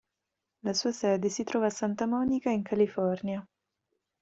[0.63, 3.47] La sua sede si trova a Santa Monica, in California.